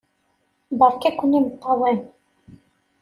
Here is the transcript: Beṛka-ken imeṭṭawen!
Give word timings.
Beṛka-ken 0.79 1.37
imeṭṭawen! 1.39 1.99